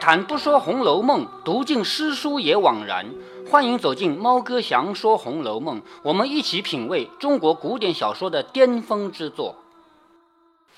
[0.00, 3.06] 谈不说《红楼梦》，读尽诗书也枉然。
[3.50, 9.56] 欢迎走进猫哥祥说《红楼梦》，我们一起品味中国古典小说的巅峰之作。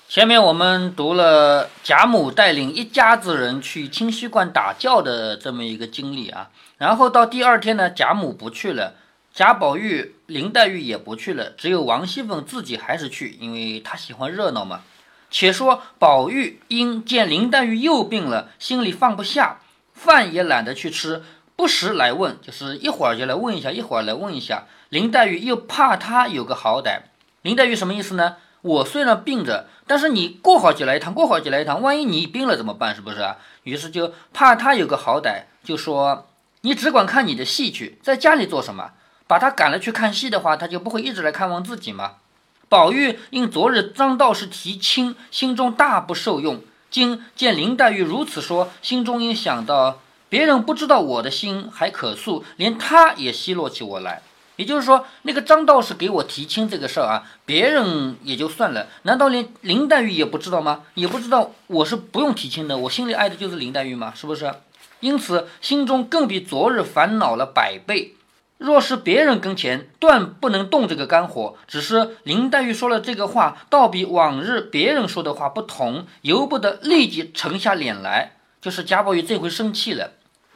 [0.09, 8.95] 前面我们读了贾母带领一家子人去清虚观打醮的这么一个经历啊，然后到第二天呢，贾母不去了，
[9.33, 14.81] 贾宝玉、林黛玉也不去了，只有王熙凤自己还是去，因为她喜欢热闹嘛。
[15.31, 19.61] 且说宝玉因见林黛玉又病了，心里放不下，
[19.93, 21.23] 饭也懒得去吃，
[21.55, 24.65] 不时来问，就是一会儿就来问一下，一会儿来问一下。
[24.89, 26.99] 林黛玉又怕他有个好歹，
[27.41, 28.35] 林黛玉什么意思呢？
[28.61, 32.93] 我虽然病着，但是你过好几来一趟，过好几来一趟，万一你病了怎么办？
[32.93, 33.37] 是不是啊？
[33.63, 36.27] 于是就怕他有个好歹，就说
[36.61, 38.91] 你只管看你的戏去，在家里做什么？
[39.27, 42.15] 把他赶了去看戏的话，他就不会一直来看望自己吗？
[42.71, 46.61] 宝玉因昨日张道士提亲，心中大不受用。
[46.89, 54.21] 今见林黛玉如此说，心中应想到别人不知道我的心还可恕，连他也奚落起我来。
[54.55, 60.83] 也就是说，那个张道士给我提亲这个事儿啊，别人也就算了，难道连林黛玉也不知道吗？
[60.93, 64.13] 也不知道我是不用提亲的，我心里爱的就是林黛玉吗？
[64.15, 64.49] 是不是？
[65.01, 68.15] 因此心中更比昨日烦恼了百倍。
[68.61, 71.55] 若是别人跟前，断不能动这个肝火。
[71.67, 78.33] 只是林黛玉说了这个话，倒比往日别人说的话不同，由不得立即沉下脸来。
[78.61, 80.11] 就是贾宝玉这回生气了，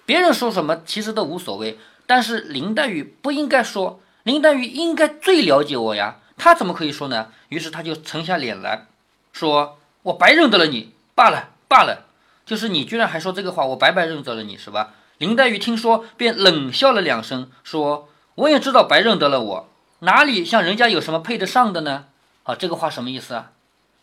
[0.06, 7.30] 别人说什么其实都无所谓，但是林黛玉不应该说，林黛玉应该最了解我呀，她怎么可以说呢？
[7.50, 8.86] 于是他就沉下脸来
[9.34, 12.06] 说：“我白认得了你，罢了罢了。
[12.46, 19.70] 就是你居然还说这个话，我白白认得了你是吧？”林黛玉听说，便冷笑了两声，说：“我也知道白认得了我，
[20.00, 22.06] 哪里像人家有什么配得上的呢？”
[22.44, 23.52] 啊，这个话什么意思啊？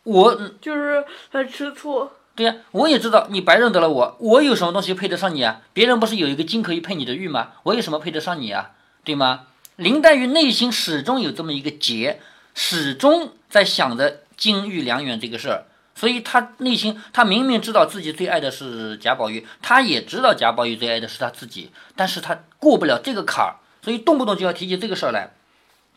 [0.04, 2.10] 我就是很吃醋。
[2.34, 5.60] 对呀，我也知道你白认得了我，我有什么东西配得上你啊？
[5.74, 7.50] 别人不是有一个金可以配你的玉吗？
[7.64, 8.70] 我有什么配得上你啊？
[9.04, 9.42] 对吗？
[9.76, 12.20] 林黛玉内心始终有这么一个结，
[12.54, 15.64] 始终在想着金玉良缘这个事儿。
[15.94, 25.30] 所以他内心，他明明知道自己最爱的是贾宝玉，他也知道贾宝玉最爱的是他自己，但是他过不了这个坎儿，所以动不动就要提起这个事儿来。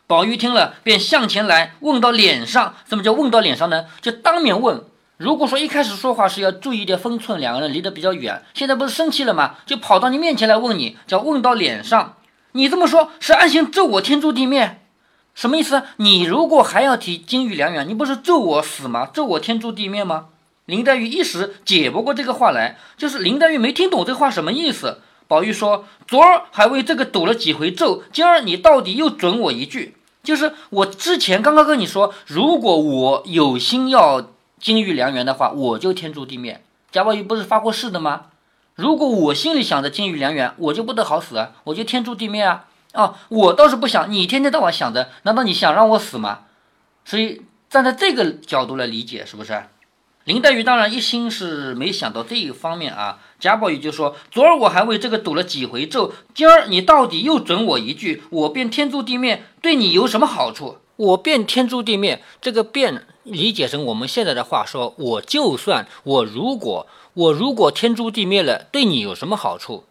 [0.06, 3.86] 宝玉听了，便向前来问到脸上，什么叫问到脸上呢？
[4.00, 4.84] 就当面问。
[5.16, 9.56] 如果说一开始说话是要注意一点分寸，两个人离得比较远，现在不是生气了吗？
[9.64, 12.16] 就跑到你面前来问你，叫问到脸上。
[12.52, 14.82] 你这么说，是暗心咒我天诛地灭？
[15.36, 15.82] 什么意思？
[15.98, 19.06] 你如果还要提金玉良缘，你不是咒我死吗？
[19.12, 20.28] 咒我天诛地灭吗？
[20.64, 25.02] 林黛玉一时解不过这个话来，就是林黛玉没听懂这话什么意思。
[25.28, 36.62] 宝玉说：“昨儿还为这个赌了几回咒，今儿你到底又准我一句，就是我之前刚刚跟你说，如果我有心要金玉良缘的话，我就天诛地灭。
[36.90, 38.28] 贾宝玉不是发过誓的吗？
[38.74, 42.64] 如果我心里想着金玉良缘，我就不得好死啊，我就天诛地灭啊。”
[42.96, 46.40] 哦，我倒是不想你天天到晚想着，难道你想让我死吗？
[47.04, 49.62] 所以站在这个角度来理解，是不是？
[50.24, 53.20] 林黛玉当然一心是没想到这一方面啊。
[53.38, 60.78] 贾宝玉就说：“昨儿我还为这个赌了几回咒，今儿你到底又准我一句，我便天诛地灭，对你有什么好处？
[60.96, 69.84] 我便天诛地灭，这个变理解成我们现在的话说，我就算我如果我如果天诛地灭了，对你有什么好处？”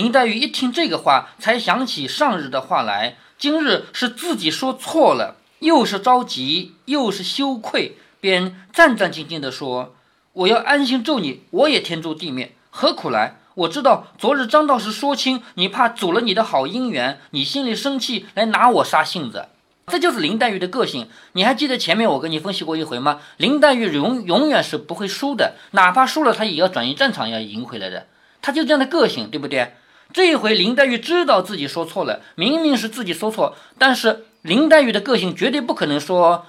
[0.00, 3.18] 林黛玉一听这个话，才想起上日的话来。
[3.36, 9.94] 今日是自己说错了，又是着急，又是羞愧，便战战兢兢地说
[10.32, 13.36] ：“我要安心咒你，我也天诛地灭，何苦来？
[13.54, 19.48] 我知道昨日张道士说亲，你怕阻了你的好姻缘，你心里生气，来拿我撒性子。
[19.88, 21.10] 这就是林黛玉的个性。
[21.32, 23.20] 你还记得前面我跟你分析过一回吗？
[23.36, 28.06] 林黛玉永永远是不会输的，哪怕输了，她也要转移战场，要赢回来的。
[28.40, 29.74] 她就这样的个性，对不对？”
[30.12, 36.46] 这一回，林黛玉知道自己说错了，明明是自己说错，但是林黛玉的个性绝对不可能说：“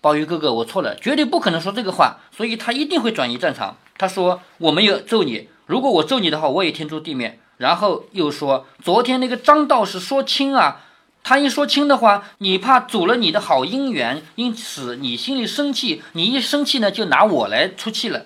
[0.00, 3.76] 宝玉哥哥，我错了。”绝对不可能说这个话，所以她一定会转移战场。
[3.98, 10.80] 她说：“我没有咒你，如果我咒你的话，我也天诛地灭。”然后又说：“昨天那个张道士说亲啊，
[11.22, 18.24] 他一说亲的话，你怕阻了你的好姻缘，因此你心里生气，你一生气呢，就拿我来出气了。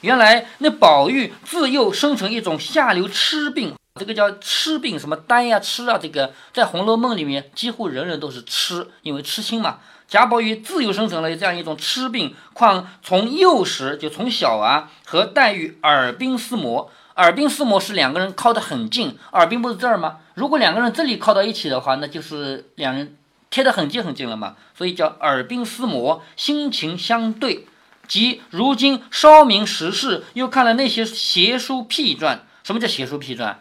[0.00, 9.80] 原来那宝玉自幼生成一种下流痴病。”这个叫痴病，什么呆呀、痴啊，这个在《红楼梦》里面几乎人人都是痴，因为痴心嘛。
[10.08, 20.20] 贾宝玉自幼生成了这样一种痴病，况从幼时就从小啊，和黛玉耳鬓厮磨，耳鬓厮磨是两个人靠得很近，耳鬓不是这儿吗？
[20.34, 23.16] 如果两个人这里靠到一起的话，那就是两人
[23.50, 27.66] 贴得很近很近了嘛，所以叫耳鬓厮磨，心情相对。
[28.08, 32.46] 即如今稍明时事，又看了那些邪书僻传。
[32.64, 33.60] 什么叫邪书僻传？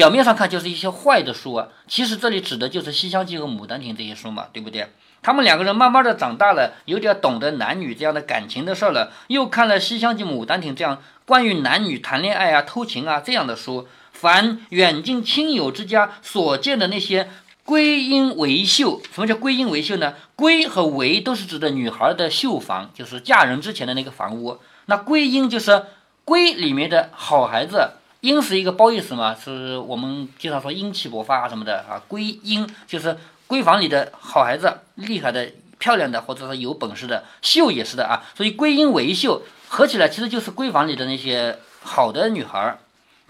[0.00, 4.88] 表面上看就是一些坏的书啊，其实这里指的就是《西厢记》和《牡丹亭》这些书嘛，对不对？
[5.20, 13.86] 他们两个人慢慢的长大了，有点懂得男女这样的感情的事儿了，又看了《西厢记》《牡丹亭》这样关于男女谈恋爱啊、偷情啊这样的书。
[14.12, 17.28] 凡远近亲友之家所见的那些
[17.66, 20.14] 闺阴为绣，什么叫闺阴为绣呢？
[20.34, 24.60] 闺和为都是指的女孩的绣房，就是嫁人之前的那个房屋。
[24.86, 25.84] 那闺阴就是
[26.24, 32.02] 闺里面的好孩子，阴是一个褒义词嘛，是我们经常说英气勃发啊什么的啊。
[32.08, 33.16] 闺阴就是
[33.48, 37.24] 闺房里的好孩子，厉害的、漂亮的，或者说有本事的。
[37.40, 42.78] 秀也是的啊，所以闺阴为秀合起来其实就是闺房里的那些好的女孩。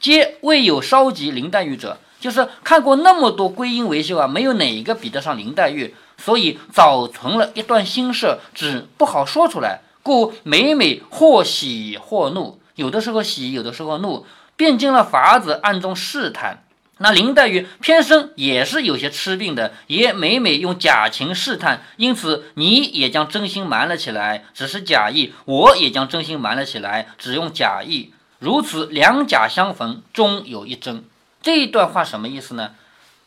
[0.01, 14.25] 皆未有稍及林黛玉者，就是看过那么多归因为秀啊，没有哪一个比得上林黛玉，所以早存了一段心事，只不好说出来，故每每或喜或怒，有的时候喜，有的时候怒，
[14.61, 16.62] 便尽了法子暗中试探。
[16.99, 28.12] 那林黛玉偏生也是有些痴病的，也每每用假情试探，因此你也将真心瞒了起来，只是假意；我也将真心瞒了起来，只用假意。
[28.39, 31.05] 如此两假相逢，终有一真。
[31.41, 32.73] 这一段话什么意思呢？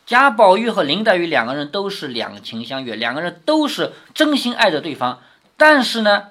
[0.06, 5.20] 贾宝玉和林黛玉两个人都是两情相悦，两个人都是真心爱着对方。
[5.56, 6.28] 但是呢，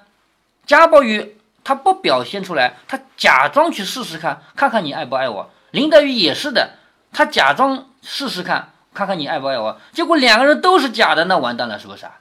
[0.64, 5.50] 贾宝玉他不表现出来，他假装去试试看，看看你爱不爱我。
[5.70, 6.74] 林黛玉也是的，
[7.12, 9.80] 他假装试试看，看看你爱不爱我。
[9.92, 12.12] 结果两个人都是假的，那完蛋了，是不是啊？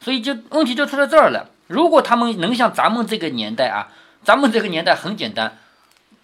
[0.00, 1.48] 所以就问题就出在这儿了。
[1.66, 3.88] 如果他们能像咱们这个年代啊，
[4.22, 5.56] 咱们这个年代很简单。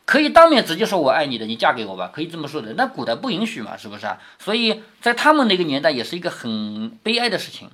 [0.05, 2.73] 可以当面直接说“我爱你”的，你嫁给我吧，可以这么说的。
[2.75, 4.19] 那古代不允许嘛，是不是啊？
[4.38, 7.69] 所以在他们那个年代，也是一个很悲哀的事情。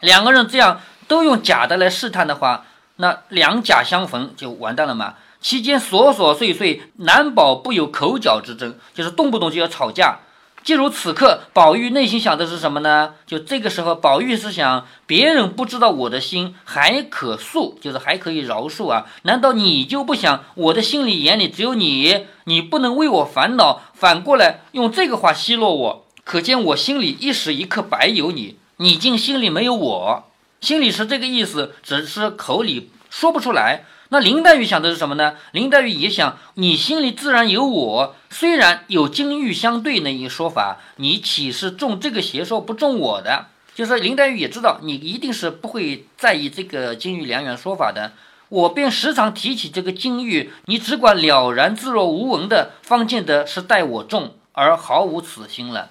[0.00, 2.64] 两个人这样都用假的来试探的话，
[2.96, 5.14] 那两假相逢就完蛋了嘛。
[5.40, 10.18] 期间琐琐碎碎，难保不有口角之争，就是动不动就要吵架。
[10.64, 13.14] 既如此刻，宝玉内心想的是什么呢？
[13.24, 19.06] 就这个时候，宝玉是想别人不知道我的心还可恕，就是还可以饶恕啊？
[19.22, 22.26] 难道你就不想我的心里眼里只有你？
[22.44, 26.06] 你不能为我烦恼，反过来用这个话奚落我？
[26.24, 30.24] 可见我心里一时一刻白有你，你竟心里没有我？
[30.60, 33.84] 心里是这个意思，只是口里说不出来。
[34.08, 35.34] 那林黛玉想的是什么呢？
[35.50, 43.46] 林黛玉也想，你心里自然有我，虽然有金玉相对那一说法，你岂是中这个邪说不中我的？
[43.74, 48.12] 就是林黛玉也知道，你一定是不会在意这个金玉良缘说法的。
[48.48, 55.90] 我便时常提起这个金玉，你只管了然自若无闻的，方见得是待我重而毫无此心了。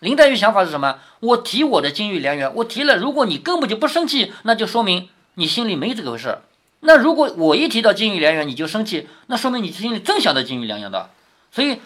[0.00, 0.98] 林黛玉想法是什么？
[1.20, 6.38] 我提我的金玉良缘，我提了，如果你根本就不生气，那就说明你心里没这个回事。
[6.80, 11.08] 那如果我一提到金玉良缘你就生气，那说明你心里真想到金玉良缘的，
[11.50, 11.80] 所以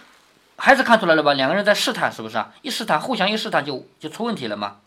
[0.57, 1.33] 还是看出来了吧？
[1.35, 2.53] 两个人在试探，是不是啊？
[2.63, 4.79] 一试探，互相一试探就就出问题了吗？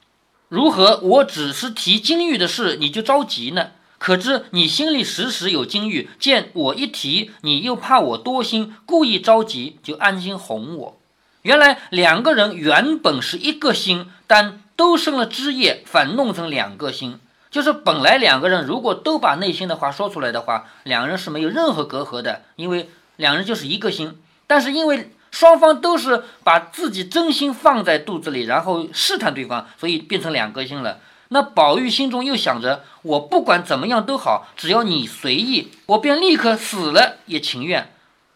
[0.49, 3.71] 如何我只是提金玉的事你就着急呢？
[3.97, 10.99] 可知你心里时时有金玉，见我一提，你又怕我多心，故意着急就安心哄我。
[11.43, 17.19] 原来两个人原本是一个心，但都生了枝叶，反弄成两个心。
[17.51, 24.17] 就是本来两个人如果都把内心的话说出来的话，两人是没有任何隔阂的，因为两人就是一个心。
[24.47, 30.99] 但是因为双方都是把自己真心放在肚子里，然后试探对方，所以变成两个心了。
[31.27, 37.91] 那宝玉心中又想着，我不管怎么样都好，只要你随意，我便立刻死了也情愿。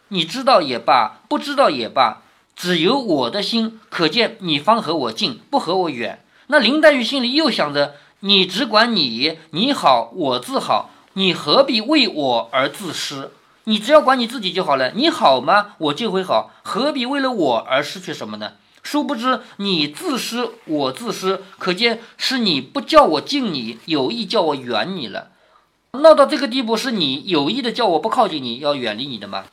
[0.09, 2.23] 你知道也罢，不知道也罢，
[2.57, 6.25] 只有我的心，可见你方和我近，不和我远。
[6.47, 7.93] 那林黛玉心里又想着。
[8.21, 13.29] 你只管你，你好我自好，你何必为我而自失？
[13.65, 14.89] 你只要管你自己就好了。
[14.95, 15.75] 你好吗？
[15.77, 18.53] 我就会好，何必为了我而失去什么呢？
[18.81, 25.27] 殊不知你自私，我自私，可见是你不叫我敬你，有意叫我远你了。
[25.91, 29.43] 闹到这个地步，是你有意的叫我不靠近你，要远离你的吗？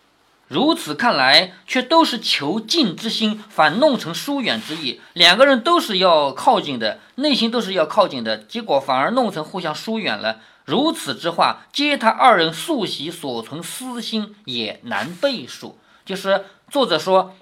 [0.49, 5.01] 如此看来，却都是求近之心，反弄成疏远之意。
[5.15, 10.41] 两个人都是要靠近的，内心都是要靠近的，结果反而弄成互相疏远了。
[10.65, 15.79] 如此之话，皆他二人素习所存私心，也难背数。
[16.05, 17.35] 就是作者说，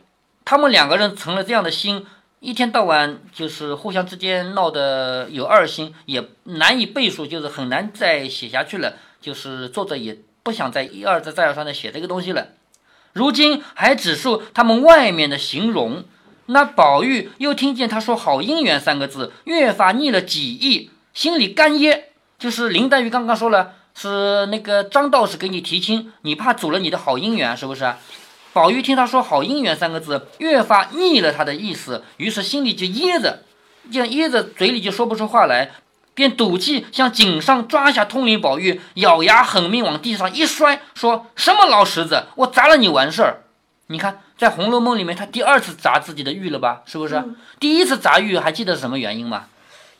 [0.44, 2.06] 他们两个人成了这样的心，
[2.40, 8.94] 一天到晚就是互相之间闹得有二心，也难以背数，就是很难再写下去了。
[9.20, 12.48] 就是作者也不想再一而再再而三的写这个东西了。
[13.12, 16.04] 如今还只述他们外面的形容，
[16.46, 22.04] 那宝玉又听见他说“好姻缘”三个字，越发腻了几意，心里干噎。
[22.38, 27.94] 就是林黛玉刚刚说了，是那个张道士给你提亲，你怕阻了你的好姻缘，是不是？
[28.52, 33.42] 宝玉听他说“好姻缘”三个字，越发腻了他的意思，于是心里就噎着，
[33.90, 35.70] 就噎着，嘴里就说不出话来，
[36.14, 43.42] 便赌气向井上抓下通灵宝玉，咬牙狠命往地上一摔，说什么老石子，我砸了你完事儿。
[43.86, 46.82] 你看，在《红楼梦》里面，他第二次砸自己的玉了吧？
[46.86, 47.22] 是不是？
[47.60, 49.46] 第一次砸玉还记得是什么原因吗？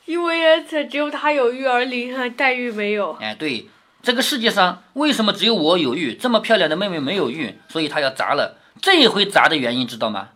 [0.05, 3.17] 因为这只有他有玉，而林黛玉没有。
[3.21, 3.67] 哎，对。
[4.01, 6.13] 这个世界上为什么只有我有玉？
[6.13, 8.57] 这么漂亮的妹妹没有玉，所以他要砸了。
[8.81, 10.29] 这一回砸的原因知道吗？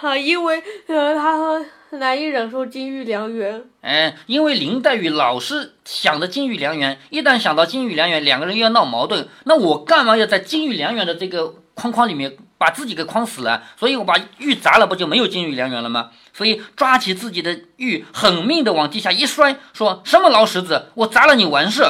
[0.00, 1.64] 啊，因为呃，她
[1.98, 3.64] 难以忍受金玉良缘。
[3.80, 9.28] 哎，因为林黛玉老是想着金玉良缘，一旦想到金玉良缘，两个人又要闹矛盾。
[9.44, 13.62] 那我干嘛要在金玉良缘的这个框框里面把自己给框死了？
[13.76, 16.10] 所以我把玉砸了，不就没有金玉良缘了吗？
[16.32, 21.82] 所以抓起自己的玉，狠命的往地下一摔，说什么老石子，我砸了你完事。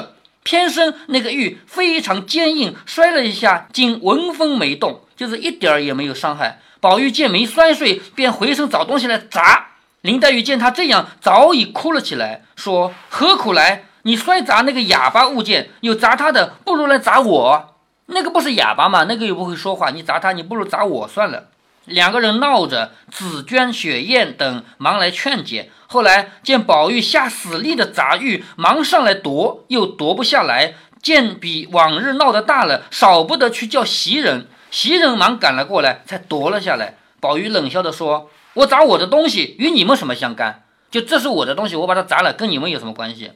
[0.43, 6.61] 偏生那个玉非常坚硬，摔了一下，竟纹风没动，就是一点儿也没有伤害。
[6.81, 9.71] 宝玉见没摔碎，便回身找东西来砸。
[10.07, 13.87] 林黛玉见他这样，早已哭了起来，说何苦来？
[14.03, 17.75] 你摔砸那个哑巴物件，有砸他的，不如来砸我。
[18.07, 19.03] 那个不是哑巴吗？
[19.09, 21.49] 那个又不会说话，你砸他，你不如砸我算了。
[21.87, 25.73] 两个人闹着，紫娟、雪雁等忙来劝解。
[25.89, 30.75] 后来见宝玉下死力的砸玉，忙上来夺，又夺不下来。
[31.03, 34.47] 见比往日闹得大了，少不得去叫袭人。
[34.71, 36.95] 袭人忙赶了过来，才夺了下来。
[37.19, 40.65] 宝玉冷笑的说：“我砸我的东西，与你们什么相干？
[40.91, 43.33] 就这是我的东西，我把它砸了，跟你们有什么关系？”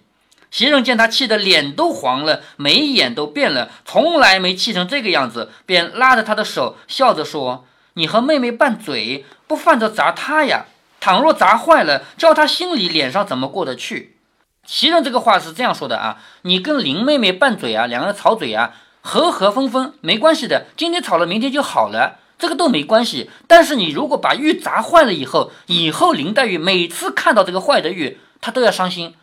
[0.51, 7.65] 袭人见他气得脸都黄了，眉眼都变了，从来没气成这个样子，便拉着他的手，笑着说。
[7.95, 10.67] 你和妹妹拌嘴，不犯着砸他呀？
[11.01, 14.17] 倘若砸坏了，叫他心里脸上怎么过得去？
[14.65, 23.31] 袭人这个话是这样说的啊，你跟林妹妹拌嘴啊，两个人吵嘴啊，和和分分没关系的，今天吵了，明天就好了，这个都没关系。
[23.47, 29.15] 但是你如果把玉砸坏了以后，以后林黛玉每次看到这个坏的玉，她都要伤心，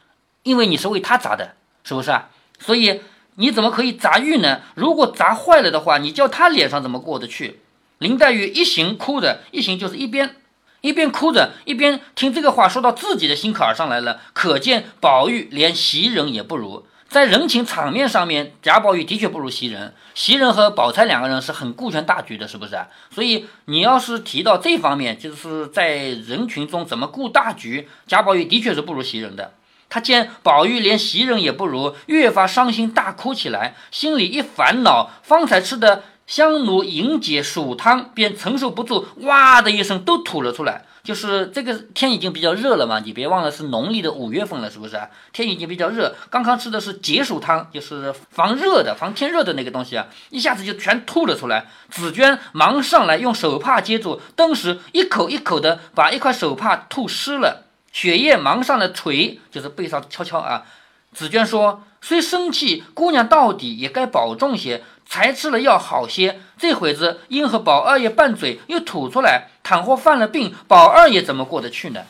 [0.43, 2.29] 因为你是为她砸的，是不是啊？
[2.59, 3.01] 所以
[3.35, 4.61] 你怎么可以砸玉呢？
[4.75, 7.59] 如果砸坏了的话，你叫她脸上怎么过得去？
[7.97, 10.35] 林黛玉一行哭着，一行就是一边
[10.81, 14.21] 一边哭着，一边听这个话说到自己的心坎上来了。
[14.33, 19.93] 可见宝玉连袭人也不如，在人情场面上面，贾宝玉的确不如袭人。
[20.13, 22.77] 袭人和宝钗两个人是很顾全大局的，是不是？
[23.09, 29.53] 所以你要是提到这方面，就是在人群中怎么顾大局，贾宝玉的确是不如袭人的。
[29.89, 36.03] 他见宝玉连袭人也不如，越发伤心，大哭起来，心里一烦恼，方才吃的。
[36.27, 40.85] 香炉迎解暑汤，便承受不住，哇的一声都吐了出来。
[41.01, 45.07] 就是这个天已经比较热了嘛，你别忘了是农历的五月份了，是不是啊？
[45.31, 51.67] 天已经比较热，刚刚吃的是解暑汤，就是防热的、防天热的那个东西啊，一下子就全吐了出来。
[51.89, 57.63] 紫娟忙上来用手帕接住，当时一口一口的把一块手帕吐湿了。
[57.93, 60.65] 雪夜忙上来捶，就是背上敲敲啊。
[61.13, 72.01] 紫娟说：“虽生气，姑娘到底也该保重些。”才吃了药好些，这会子因和宝二爷拌嘴又吐出来，倘或犯了病，宝二爷怎么过得去呢？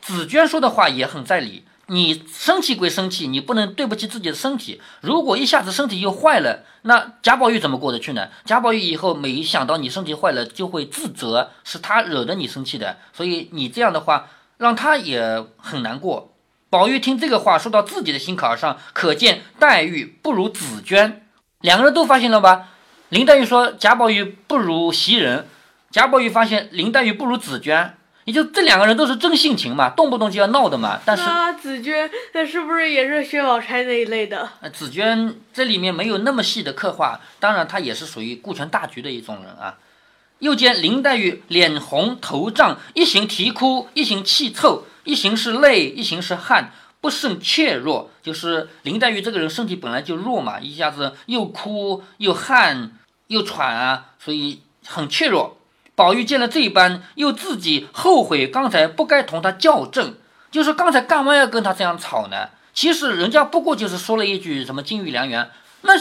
[0.00, 4.80] 紫娟说的话也很在理，你生气归生气，你不能对不起自己的身体。
[5.02, 8.28] 如果一下子身体又坏了，那贾宝玉怎么过得去呢？
[8.46, 16.32] 贾宝玉以后每想到你身体坏了，就会自责，是他惹得你生气的，所以你这样的话让他也很难过。
[16.70, 21.26] 宝玉听这个话说到自己的心坎上，可见黛玉不如紫娟。
[21.60, 22.68] 两个人都发现了吧？
[23.08, 25.46] 林黛玉说贾宝玉不如袭人，
[25.90, 27.94] 贾宝玉发现林黛玉不如紫娟，
[28.24, 31.00] 也就这两个人都是真性情嘛，动不动就要闹的嘛。
[31.06, 31.24] 但是
[31.58, 34.46] 紫娟那是不是也是薛宝钗那一类的？
[34.72, 39.78] 紫娟这里面没有那么细的刻画，当然她也是属于顾全大局的一种人啊。
[40.40, 46.72] 又见林黛玉脸红头胀，一行啼哭，一行气臭，一行是泪，一行是汗。
[47.00, 52.90] 不胜怯弱，就是林黛玉这个人身体本来就弱嘛，一下子又哭又汗
[53.28, 55.58] 又喘啊，所以很怯弱。
[55.94, 60.16] 宝玉见了这般，又自己后悔刚才不该同他较正，
[60.50, 62.48] 就是刚才干嘛要跟他这样吵呢？
[62.74, 65.48] 其实人家不过就是说了一句什么金玉良缘，
[65.82, 65.92] 那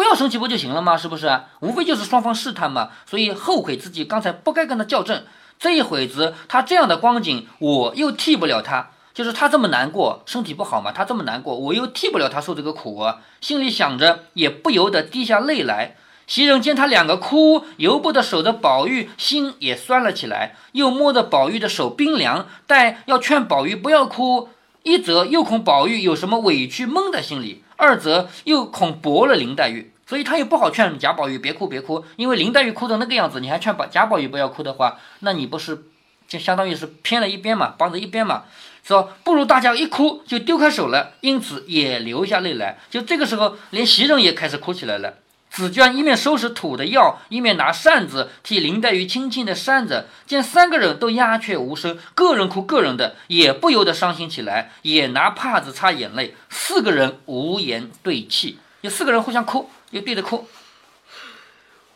[0.00, 0.96] 不要生气不就行了吗？
[0.96, 1.42] 是不是？
[1.60, 5.26] 无非就是双方试探嘛，所以后悔自己刚才不该跟他较真。
[5.58, 8.92] 这一会子他这样的光景，我又替不了他。
[9.12, 13.04] 就是他这么难过，身体不好嘛，他这么难过，我又替不了他受这个苦，
[13.42, 15.96] 心里想着，也不由得滴下泪来。
[16.26, 24.48] 袭人见他两个哭，由不得守着宝玉，心也酸了起来，又摸着宝玉的手冰凉，待要劝宝玉不要哭，
[24.82, 35.84] 一则又恐宝玉有什么委屈闷在心里，二则又恐驳了林黛玉，所以他也不好劝贾宝玉别哭别哭，因为林黛玉哭成那个样子，你还劝宝贾宝玉不要哭的话，那你不是
[36.26, 38.44] 就相当于是偏了一边嘛，帮着一边嘛，
[38.82, 45.18] 说不如大家一哭就丢开手了，因此也流下泪来，就这个时候连袭人也开始哭起来了。
[45.50, 50.06] 紫娟一面收拾土的药，一面拿扇子替林黛玉轻轻的扇着。
[50.24, 56.36] 见三个人都鸦雀无声，个人哭个人的，也不由得伤心起来，也拿帕子擦眼泪。
[56.48, 60.48] 四个人无言对泣，有四个人互相哭，又对着哭。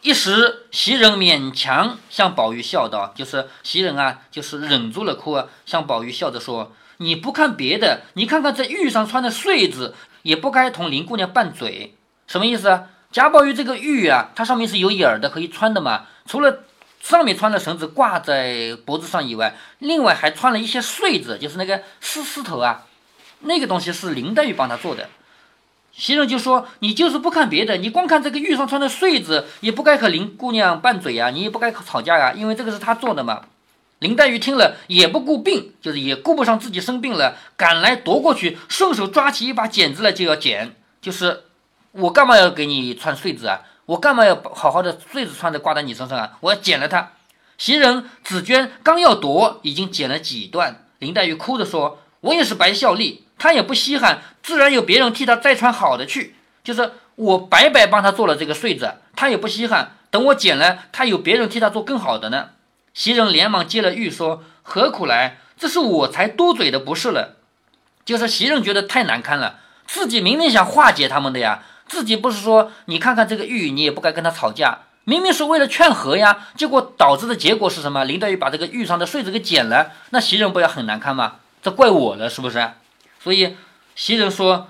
[0.03, 11.95] 一时袭人勉强向宝玉笑道：“就是袭人啊，就是忍住了哭啊，向宝玉笑着说：‘你不看别的，你看看这玉上穿的穗子，也不该同林姑娘拌嘴，
[12.27, 16.07] 什么意思啊？’”贾宝玉这个玉啊，它上面是有眼儿的，可以穿的嘛。
[16.27, 16.65] 除了
[17.01, 22.87] 上面穿的绳子挂在脖子上以外，另外还穿了一些穗子，就是那个丝丝头啊。
[23.43, 25.09] 那个东西是林黛玉帮他做的。
[25.93, 33.43] 袭人就说：“你就是不看别的，你光看这个玉上穿的穗子，也不该和林姑娘拌嘴呀，你也不该吵架呀，因为这个是她做的嘛。”
[34.01, 41.45] 林黛玉听了也不顾病，就是也顾不上自己生病了，赶来夺过去，顺手抓起一把剪子来就要剪，就是。
[41.95, 43.61] 我干嘛要给你穿穗子啊？
[43.87, 46.39] 我干嘛要好好的穗子穿着挂在你身上啊？
[46.41, 47.13] 我要剪了它。
[47.57, 50.87] 袭人、紫娟刚要夺，已经剪了几段。
[50.99, 56.35] 林黛玉哭着说：“我也是白效力，她也不稀罕，自然有别人替她再穿好的去。
[56.65, 59.97] 就是我白白帮她做了这个穗子，她也不稀罕。
[60.11, 62.51] 等我剪了，她有别人替她做更好的呢。”
[62.93, 65.39] 袭人连忙接了玉说：“何苦来？
[65.57, 67.37] 这是我才多嘴的不是了。”
[68.05, 71.63] 就是袭人觉得太难堪了，自己明明想化解他们的呀。
[71.87, 78.05] 自己不是说你看看这个玉，你也不该跟他吵架，明明是为了劝和呀，结果导致的结果是什么？
[78.05, 81.37] 林黛玉把这个玉上的穗子给剪了，那袭人不要很难堪吗？
[81.63, 82.71] 这怪我了，是不是？
[83.23, 83.57] 所以
[83.95, 84.69] 袭人说：“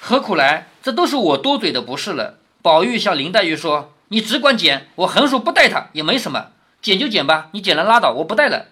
[0.00, 0.68] 何苦来？
[0.82, 6.48] 这都是我多嘴的不是了。”宝玉向林黛玉说：“你只管剪，我横竖不带他也没什么，
[6.82, 8.66] 剪就剪吧，你剪了拉倒，我不带了。”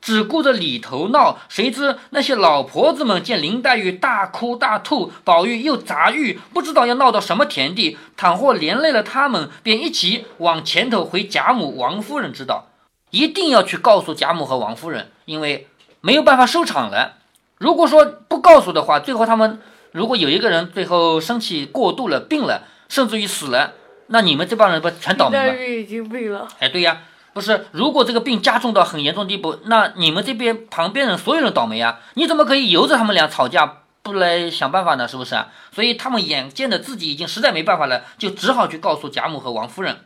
[0.00, 7.98] 只顾着里头闹，谁知那些老婆子们见林黛玉大哭大吐，宝玉又砸玉，不知道要闹到什么田地。
[8.16, 12.68] 倘或连累了他们，便一起往前头回贾母、王夫人知道，
[13.10, 15.66] 一定要去告诉贾母和王夫人，因为
[16.00, 17.14] 没有办法收场了。
[17.58, 19.60] 如果说不告诉的话，最后他们
[19.92, 23.72] 如果有一个人最后生气过度了，病了，甚至于死了，
[24.06, 25.48] 那你们这帮人不全倒霉了？
[25.48, 26.46] 黛玉已经病了。
[26.60, 27.02] 哎，对呀。
[27.38, 32.00] 不是，如果这个病加重到很严重地步，那你们这边旁边人所有人倒霉啊！
[32.14, 35.06] 你怎么可以由着他们俩吵架不来想办法呢？
[35.06, 35.46] 是不是啊？
[35.72, 39.98] 所以他们眼见着自己已经实在没办法了，就只好去告诉贾母和王夫人。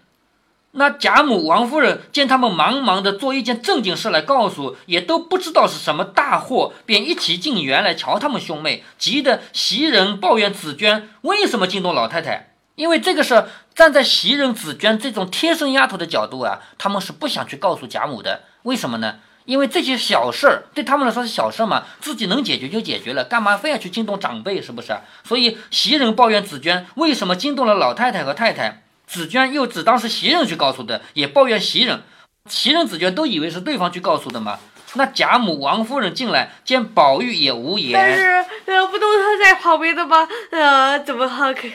[0.72, 12.51] 那贾母、王夫人见他们忙忙的做一件正经事来告诉，也都不知道是什么大祸，便一起进园来瞧他们兄妹，急得袭人抱怨紫娟为什么惊动老太太。
[12.74, 18.42] 因为这个事站在袭人、紫娟这种贴身丫头的角度啊，他们是不想去告诉贾母的。
[18.62, 19.16] 为什么呢？
[19.44, 24.62] 因为这些小事儿对他们来说是小事嘛，自己能解决就解决了，干嘛非要去惊动长辈？
[24.62, 24.96] 是不是？
[25.24, 32.02] 所以袭人抱怨紫娟为什么惊动了老太太和太太，紫娟又只当是袭人去告诉的，也抱怨袭人。
[32.48, 34.58] 袭人、紫娟都以为是对方去告诉的嘛。
[34.94, 40.28] 那贾母、王夫人进来见宝玉也无言，但是呃，不都是在旁边的吗？
[40.50, 41.72] 呃，怎么还可以？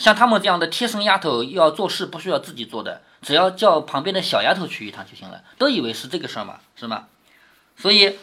[0.00, 5.42] 像他们这样的贴身丫头要做事不需要自己做的，只要叫旁边的小丫头去一趟就行了。
[5.58, 7.04] 都以为是这个事儿嘛，是吗？
[7.76, 8.18] 所以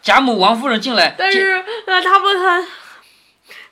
[0.00, 2.68] 贾母、王夫人进来，但是呃，他们很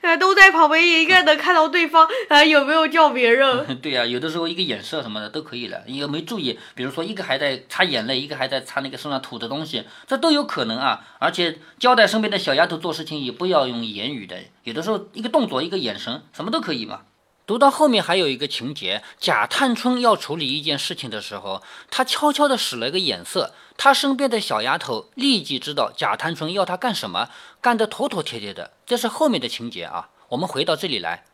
[0.01, 3.79] 呃都在旁边，应该能看到对方呃有没有叫别人。
[3.81, 11.05] 对呀，有的时候一个眼色什么的都可以了，一个没注意，比如说一个还在擦眼泪，一个还在擦那个身上吐的东西，这都有可能啊。
[11.21, 17.03] 而且交代身边的小丫头做事情也不要用言语的，有的时候一个动作、一个眼神，什么都可以嘛。
[17.49, 27.31] 读到后面还有一个情节，贾探春要处理一件事情的时候，他悄悄地使了个眼色，他身边的小丫头立即知道贾探春要他干什么，
[27.63, 28.73] 干得妥妥帖帖的。
[28.85, 30.11] 这是后面的情节啊。
[30.29, 31.25] 我们回到这里来，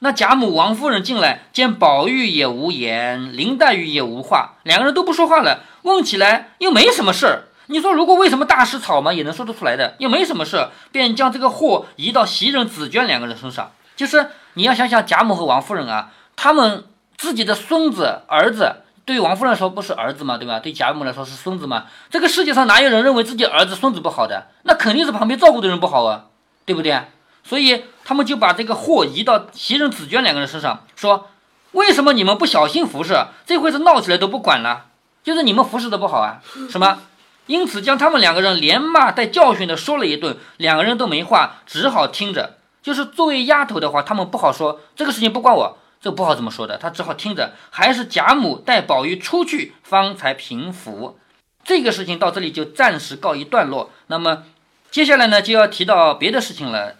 [0.00, 5.62] 那贾母、王夫人进来，见宝玉也无言，林黛玉也无话，两个人都不说话了。
[5.82, 7.44] 问起来又没什么事儿。
[7.66, 14.30] 你说如果为什么大事吵嘛，也能说得出来的，又没什么事儿，便将这个祸移到袭人、紫娟两个人身上，就是。
[14.58, 16.84] 你要想想贾母和王夫人啊，他们
[17.16, 20.58] 自己的孙子儿子，对王夫人来说不是儿子嘛，对吧？
[20.58, 21.84] 对贾母来说是孙子嘛。
[22.10, 24.48] 这个世界上哪有人认为自己儿子孙子不好的？
[24.64, 26.24] 那肯定是旁边照顾的人不好啊，
[26.66, 27.00] 对不对？
[27.44, 31.28] 所以他们就把这个祸移到袭人、紫娟两个人身上，说
[31.70, 33.14] 为什么你们不小心服侍？
[33.46, 34.86] 这回是闹起来都不管了，
[35.22, 36.42] 就是你们服侍的不好啊？
[36.68, 36.98] 什么？
[37.46, 42.57] 因此将他们两个人连骂带教训的说了一顿，两个人都没话，只好听着。
[42.88, 47.52] 就是作为丫头的话，他们不好说这个事情不关我，这不好怎么说的，他只好听着。
[47.68, 51.18] 还是贾母带宝玉出去，方才平服。
[51.62, 53.90] 这个事情到这里就暂时告一段落。
[54.06, 54.44] 那么
[54.90, 56.94] 接下来呢，就要提到别的事情了。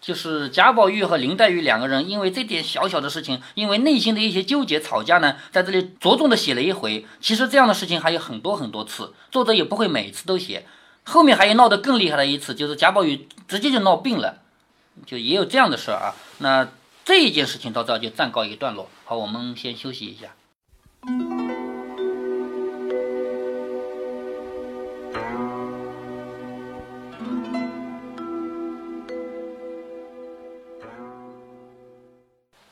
[0.00, 7.04] 就是贾宝玉和林黛玉两个人，因为这点小小的事情，因为内心的一些纠结吵架呢，在这里着重的写了一回。
[7.20, 10.64] 其实这样的事情还有很多很多次，作者也不会每次都写。
[11.02, 14.41] 后面还有闹得更厉害的一次，就是贾宝玉直接就闹病了，
[15.06, 16.14] 就也有这样的事儿啊。
[16.38, 16.68] 那
[17.04, 18.88] 这一件事情到这就暂告一段落。
[19.04, 20.34] 好，我们先休息一下。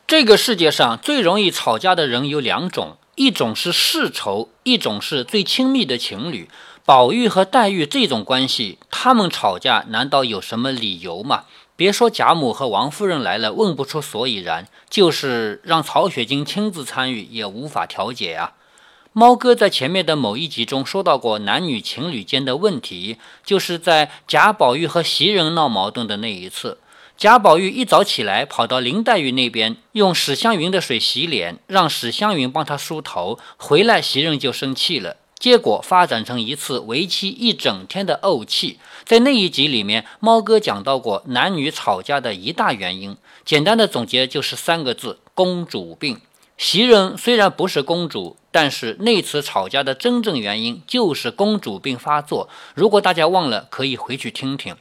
[0.07, 6.49] 这个世界上最容易吵架的人有两种，一种是世仇，一种是最亲密的情侣。
[6.85, 11.45] 宝玉和黛玉这种关系，他们吵架难道有什么理由吗？
[11.81, 18.53] 别说贾母和王夫人来了问不出所以然，就是让曹雪芹亲自参与也无法调解啊。
[19.15, 26.77] 猫哥在前面的某一集中说到过男女情侣间的问题，就是在贾宝玉和袭人闹矛盾的那一次。
[27.17, 33.39] 贾宝玉一早起来，跑到林黛玉那边，用史湘云的水洗脸，让史湘云帮他梳头。
[33.57, 38.79] 回来，袭人就生气了，结果发展成一次为期一整天的怄气。
[39.05, 46.21] 在那一集里面，猫哥讲到过男女吵架的一大原因，简单的总结就是三个字：公主病。
[46.59, 52.51] 袭人虽然不是公主，但是那次吵架的真正原因就是公主病发作。
[52.75, 54.77] 如果大家忘了，可以回去听听。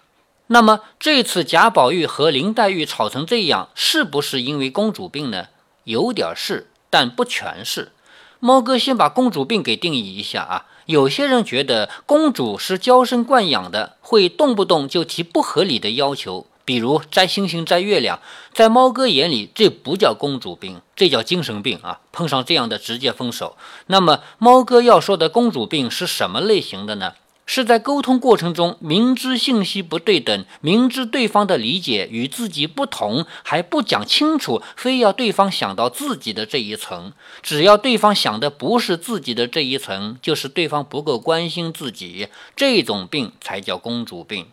[0.48, 5.48] 那么这次贾宝玉和林黛玉吵成这样，是不是因为公主病呢？
[5.86, 7.94] 有点是，但不全是。
[8.40, 10.66] 猫哥先把公主病给定义一下啊。
[10.86, 18.20] 有些人觉得公主是娇生惯养的，会动不动就提不合理的要求，比如摘星星、摘月亮。
[18.54, 22.00] 在猫哥眼里，这不叫公主病，这叫精神病啊！
[22.12, 23.56] 碰上这样的直接分手。
[23.86, 27.14] 那么猫哥要说的公主病是什么类型的呢？
[27.52, 37.12] 是在沟通过程中明知信息不对等，明知对方的理解与自己不同，还不讲清楚，非要对方想到自己的这一层。
[37.42, 44.46] 只要对方想的不是自己的这一层，就是对方不够关心自己，这种病才叫公主病。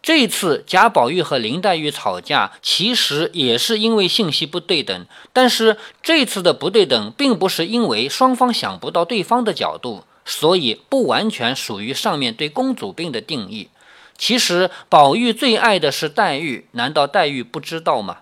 [0.00, 10.04] 这次贾宝玉和林黛玉吵架，其实也是因为信息不对等，但是这次的不对等，并不是因为双方想不到对方的角度。
[10.28, 13.70] 所以不完全属于上面对公主病的定义。
[14.18, 18.18] 其实宝玉最爱的是黛玉，难道黛玉不知道吗？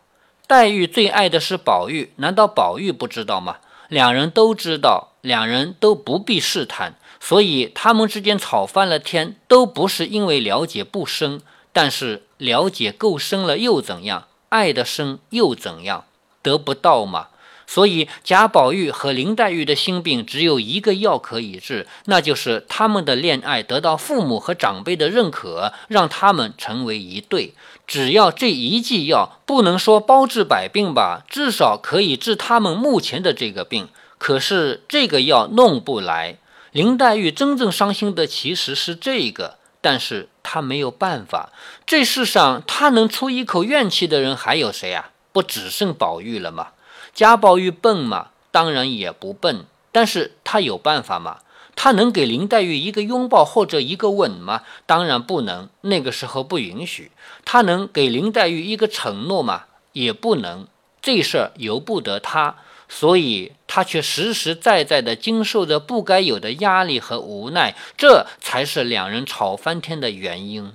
[0.46, 3.56] 黛玉最爱的是宝玉，难道宝玉不知道吗？
[3.88, 6.94] 两人都知道，两人都不必试探。
[7.18, 11.40] 所以他们之间吵翻了天，都不是因为了解不深，
[11.72, 14.28] 但是了解够深了又怎样？
[14.50, 16.04] 爱的深又怎样？
[16.42, 17.28] 得不到吗？
[17.66, 27.54] 所以贾宝玉和林黛玉的心病只有一个药可以治，那就是他们的恋爱得到父母和长辈的认可，让他们成为一对。
[27.86, 33.88] 只要这一剂药不能说包治百病吧，至少可以治他们目前的这个病。
[34.18, 36.38] 可是这个药弄不来，
[36.72, 41.52] 林黛玉真正伤心的其实是这个，但是她没有办法。
[41.84, 45.10] 这世上她能出一口怨气的人还有谁啊？
[45.32, 46.68] 不只剩宝玉了吗？
[47.16, 48.28] 贾宝玉笨吗？
[48.50, 51.38] 当然也不笨，但是他有办法吗？
[51.74, 54.64] 他能给林黛玉一个拥抱或者一个吻吗？
[54.84, 57.10] 当然不能，那个时候不允许。
[57.46, 59.64] 他能给林黛玉一个承诺吗？
[59.92, 60.66] 也不能，
[61.00, 70.74] 这事儿由不得他，所以他却实实在在地经受着不该有的压力和无奈，这才是两人吵翻天的原因。